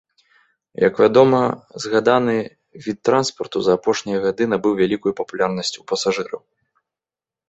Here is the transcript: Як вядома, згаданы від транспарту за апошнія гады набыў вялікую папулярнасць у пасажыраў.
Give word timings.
Як 0.87 0.93
вядома, 1.03 1.41
згаданы 1.83 2.35
від 2.85 2.97
транспарту 3.09 3.57
за 3.67 3.71
апошнія 3.79 4.23
гады 4.25 4.43
набыў 4.55 4.73
вялікую 4.81 5.13
папулярнасць 5.21 5.73
у 5.83 5.85
пасажыраў. 5.93 6.41